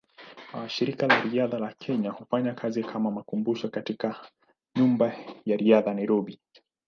Shirika 0.73 1.05
la 1.07 1.21
Riadha 1.21 1.59
la 1.59 1.73
Kenya 1.73 2.11
hufanya 2.11 2.53
kazi 2.53 2.83
kama 2.83 3.11
makumbusho 3.11 3.69
katika 3.69 4.27
Nyumba 4.75 5.15
ya 5.45 5.57
Riadha, 5.57 5.93
Nairobi. 5.93 6.39